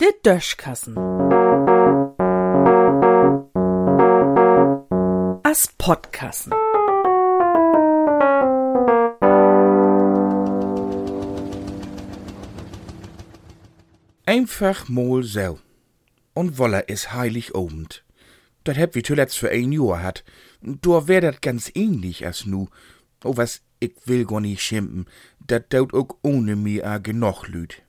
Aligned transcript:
Der 0.00 0.12
Döschkassen. 0.24 0.96
As 5.42 5.68
Podkassen. 5.78 6.52
Einfach 14.30 14.88
mal 14.88 15.24
so. 15.24 15.58
Und 16.34 16.56
Wolle 16.56 16.82
is 16.86 17.12
heilig 17.12 17.56
obend. 17.56 18.04
Dat 18.62 18.76
heb 18.76 18.94
wie 18.94 19.02
zuletzt 19.02 19.36
für 19.36 19.50
ein 19.50 19.72
Jahr 19.72 20.02
hat. 20.02 20.22
Da 20.62 21.08
wär 21.08 21.20
dat 21.20 21.42
ganz 21.42 21.68
ähnlich 21.74 22.24
as 22.24 22.46
nu. 22.46 22.68
Oh, 23.24 23.36
was, 23.36 23.62
ich 23.80 23.94
will 24.04 24.24
gar 24.24 24.40
nicht 24.40 24.62
schimpfen. 24.62 25.06
Dat 25.46 25.72
daut 25.72 25.94
auch 25.94 26.16
ohne 26.22 26.54
mir 26.54 26.86
a 26.86 26.98
genug 26.98 27.48
Lüd. 27.48 27.82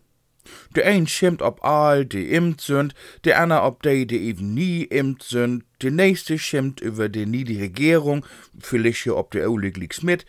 Der 0.76 0.88
ein 0.88 1.06
schimpft 1.06 1.44
ob 1.44 1.64
all, 1.64 2.06
die 2.06 2.32
immt 2.32 2.62
sind, 2.62 2.96
der 3.24 3.40
ander 3.40 3.64
ob 3.64 3.84
die, 3.84 4.08
die 4.08 4.22
eben 4.22 4.54
nie 4.54 4.84
immt 4.84 5.22
sind, 5.22 5.64
der 5.82 5.92
nächste 5.92 6.40
schimpft 6.40 6.82
über 6.82 7.10
die 7.10 7.28
nie 7.28 7.44
die 7.44 7.62
Regierung, 7.62 8.26
vielleicht 8.60 9.08
ob 9.08 9.32
der 9.32 9.52
Olig 9.52 9.78
liegt's 9.78 10.02
mit, 10.02 10.26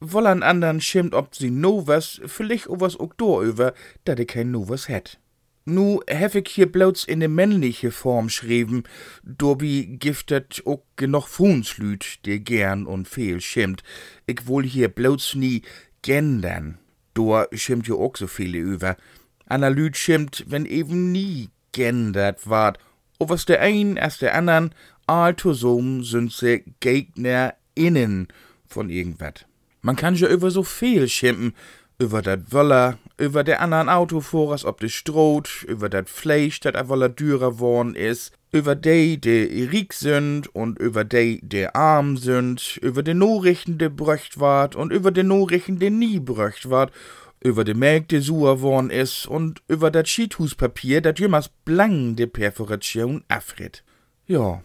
woll 0.00 0.26
an 0.26 0.42
andern 0.42 0.80
schimpft 0.80 1.14
ob 1.14 1.34
sie 1.34 1.50
no 1.50 1.86
was, 1.86 2.20
vielleicht 2.26 2.68
o 2.68 2.80
was 2.80 2.98
auch 3.00 3.14
do 3.14 3.42
über, 3.42 3.72
da 4.04 4.14
de 4.14 4.26
kein 4.26 4.50
no 4.50 4.68
was 4.68 4.88
het. 4.88 5.18
Nu 5.66 6.02
hef 6.06 6.34
ich 6.34 6.50
hier 6.50 6.70
bloß 6.70 7.04
in 7.04 7.20
de 7.20 7.28
männliche 7.28 7.90
Form 7.90 8.28
schrieben, 8.28 8.82
dobi 9.22 9.96
giftet 9.98 10.62
auch 10.66 10.82
genug 10.96 11.26
Fuhnslüd, 11.26 12.26
der 12.26 12.40
gern 12.40 12.84
und 12.84 13.08
viel 13.08 13.40
schimmt. 13.40 13.82
Ich 14.26 14.46
wohl 14.46 14.64
hier 14.64 14.88
bloß 14.88 15.36
nie 15.36 15.62
gendern. 16.02 16.76
Do 17.14 17.44
schimmt 17.52 17.86
jo 17.86 17.98
auch 17.98 18.14
so 18.14 18.26
viele 18.26 18.58
über. 18.58 18.98
Anna 19.46 19.68
Lüd 19.68 19.96
schimmt, 19.96 20.44
wenn 20.48 20.66
eben 20.66 21.12
nie 21.12 21.48
gendert 21.72 22.46
ward. 22.46 22.78
O 23.18 23.30
was 23.30 23.46
der 23.46 23.60
ein 23.60 23.96
als 23.98 24.18
der 24.18 24.34
andern, 24.34 24.74
all 25.06 25.34
zusammen 25.34 26.02
sind 26.02 26.30
se 26.30 26.60
Gegner 26.80 27.54
innen 27.74 28.28
von 28.66 28.90
irgendwas. 28.90 29.46
Man 29.80 29.96
kann 29.96 30.14
ja 30.14 30.28
über 30.28 30.50
so 30.50 30.62
viel 30.62 31.08
schimpfen, 31.08 31.54
über 31.98 32.22
dat 32.22 32.52
Wöller, 32.52 32.98
über 33.18 33.44
der 33.44 33.60
anderen 33.60 33.88
Autofahrers 33.88 34.64
ob 34.64 34.80
de 34.80 34.88
Stroh, 34.88 35.42
über 35.66 35.88
dat 35.88 36.08
Fleisch, 36.08 36.60
dat 36.60 36.76
a 36.76 36.88
Wöller 36.88 37.08
dürer 37.08 37.58
worn 37.58 37.94
is, 37.94 38.32
über 38.52 38.74
die, 38.74 39.20
die 39.20 39.64
rik 39.64 39.92
sind 39.92 40.54
und 40.54 40.78
über 40.78 41.04
die, 41.04 41.40
die 41.42 41.66
arm 41.68 42.16
sind, 42.16 42.78
über 42.78 43.02
de 43.02 43.14
Nachrichten, 43.14 43.78
die 43.78 43.88
bröcht 43.88 44.40
ward 44.40 44.76
und 44.76 44.92
über 44.92 45.10
de 45.10 45.24
Nachrichten, 45.24 45.78
die 45.78 45.90
nie 45.90 46.20
bröcht 46.20 46.70
ward, 46.70 46.92
über 47.40 47.64
de 47.64 47.74
Melk, 47.74 48.08
die 48.08 48.20
sauer 48.20 48.60
worn 48.60 48.90
is 48.90 49.26
und 49.26 49.62
über 49.68 49.90
dat 49.90 50.08
Schiethuspapier, 50.08 51.00
dat 51.00 51.18
jemals 51.18 51.50
blang 51.64 52.16
de 52.16 52.26
Perforation 52.26 53.22
afritt. 53.28 53.84
Ja, 54.26 54.62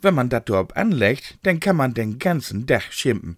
wenn 0.00 0.14
man 0.14 0.28
dat 0.28 0.48
dort 0.48 0.76
anlegt, 0.76 1.38
dann 1.42 1.60
kann 1.60 1.76
man 1.76 1.94
den 1.94 2.18
ganzen 2.18 2.66
Dach 2.66 2.90
schimpfen. 2.90 3.36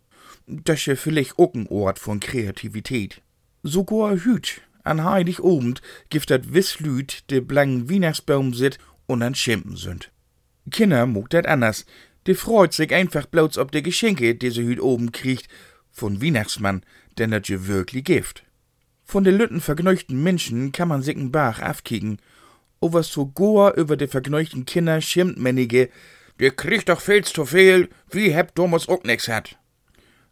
Das 0.51 0.87
ist 0.87 1.01
vielleicht 1.01 1.39
auch 1.39 1.53
ein 1.53 1.67
Ort 1.67 1.99
von 1.99 2.21
Kreativität. 2.21 3.21
Sogar 3.63 4.17
hüt, 4.17 4.63
an 4.83 5.05
heilig 5.05 5.41
obend, 5.41 5.83
gibt 6.09 6.31
dat 6.31 6.55
Wisslüd, 6.55 7.31
de 7.31 7.41
blangen 7.41 7.91
Weihnachtsbaum 7.91 8.55
sit 8.55 8.79
und 9.07 9.23
an 9.23 9.35
Schimpen 9.35 9.77
sind. 9.77 10.11
Kinder 10.71 11.05
mugt 11.05 11.35
dat 11.35 11.47
anders. 11.47 11.85
De 12.27 12.35
freut 12.35 12.73
sich 12.73 12.95
einfach 12.95 13.27
bloß 13.27 13.59
ob 13.59 13.73
de 13.73 13.83
Geschenke, 13.83 14.35
die 14.35 14.51
sie 14.51 14.65
hüt 14.65 14.81
oben 14.81 15.13
kriegt, 15.13 15.49
von 15.91 16.23
Weihnachtsmann, 16.23 16.83
denn 17.19 17.31
dat 17.31 17.49
je 17.49 17.67
wirklich 17.67 18.05
gift. 18.05 18.43
Von 19.05 19.25
de 19.25 19.35
lütten 19.35 19.61
vergneuchten 19.61 20.23
Menschen 20.23 20.73
kann 20.73 20.89
man 20.89 21.03
sich 21.03 21.17
n 21.17 21.31
Bach 21.31 21.61
afkicken. 21.61 22.23
O 22.81 22.95
was 22.95 23.12
sogar 23.12 23.77
über 23.77 23.99
de 23.99 24.09
vergneuchten 24.09 24.65
Kinder 24.65 25.03
schimmt 25.03 25.37
mänige, 25.37 25.91
der 26.41 26.53
kriegt 26.53 26.89
doch 26.89 27.03
viel 27.03 27.22
zu 27.22 27.45
viel, 27.45 27.91
wie 28.11 28.34
hebt 28.34 28.55
Thomas 28.55 28.89
auch 28.89 29.05
nix 29.05 29.28
hat. 29.28 29.59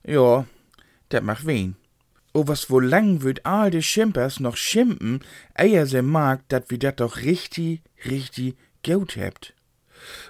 Ja, 0.07 0.47
dat 1.09 1.23
macht 1.23 1.45
wen. 1.45 1.77
O 2.33 2.47
was 2.47 2.71
wohl 2.71 2.85
lang 2.85 3.23
würd 3.23 3.45
all 3.45 3.71
de 3.71 3.83
Schimpers 3.83 4.39
noch 4.41 4.57
schimpen, 4.57 5.21
eier 5.55 5.87
se 5.87 6.03
mag, 6.03 6.43
dat 6.49 6.71
wie 6.71 6.79
dat 6.79 7.01
doch 7.01 7.17
richtig, 7.17 7.81
richtig 8.05 8.55
gut 8.85 9.17
hebt. 9.17 9.55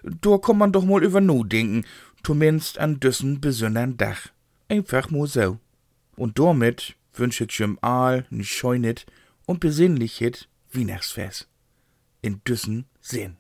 Da 0.03 0.39
kann 0.39 0.57
man 0.57 0.73
doch 0.73 0.85
mal 0.85 1.05
über 1.05 1.21
no 1.21 1.45
denken, 1.45 1.85
zumindest 2.23 2.79
an 2.79 3.01
düssen 3.01 3.41
besonderen 3.41 3.97
Dach. 3.97 4.31
Einfach 4.69 5.11
mo 5.11 5.27
so. 5.27 5.59
Und 6.17 6.39
damit 6.39 6.97
wünsch 7.13 7.41
ich 7.43 7.59
jem 7.59 7.79
all 7.83 8.25
n 8.31 8.45
scheunet 8.45 9.05
und 9.45 9.61
besinnlichet 9.61 10.49
Weihnachtsfest. 10.73 11.49
In 12.23 12.41
düssen 12.45 12.87
Sinn. 13.01 13.37